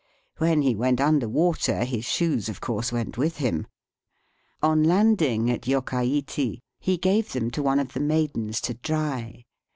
When 0.39 0.63
he 0.63 0.73
went 0.75 0.99
under 0.99 1.29
water 1.29 1.83
his 1.83 2.05
shoes 2.05 2.49
of 2.49 2.59
course 2.59 2.91
went 2.91 3.19
with 3.19 3.37
him. 3.37 3.67
On 4.63 4.81
land 4.83 5.21
ing 5.21 5.47
at 5.51 5.67
Yokkaichi 5.67 6.57
he 6.79 6.97
gave 6.97 7.33
them 7.33 7.51
to 7.51 7.61
one 7.61 7.79
of 7.79 7.93
the 7.93 7.99
maidens 7.99 8.61
to 8.61 8.73
dry. 8.73 9.45